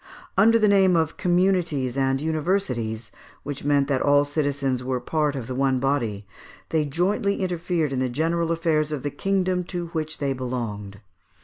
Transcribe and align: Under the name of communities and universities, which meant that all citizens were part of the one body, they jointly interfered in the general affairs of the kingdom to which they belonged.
Under 0.35 0.57
the 0.57 0.67
name 0.67 0.95
of 0.95 1.15
communities 1.17 1.95
and 1.95 2.19
universities, 2.19 3.11
which 3.43 3.63
meant 3.63 3.87
that 3.87 4.01
all 4.01 4.25
citizens 4.25 4.83
were 4.83 4.99
part 4.99 5.35
of 5.35 5.45
the 5.45 5.53
one 5.53 5.77
body, 5.79 6.25
they 6.69 6.85
jointly 6.85 7.39
interfered 7.41 7.93
in 7.93 7.99
the 7.99 8.09
general 8.09 8.51
affairs 8.51 8.91
of 8.91 9.03
the 9.03 9.11
kingdom 9.11 9.63
to 9.65 9.89
which 9.89 10.17
they 10.17 10.33
belonged. 10.33 11.01